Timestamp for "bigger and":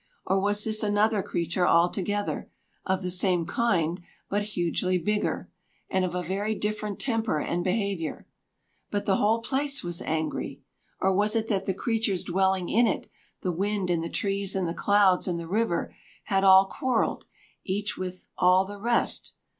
4.97-6.03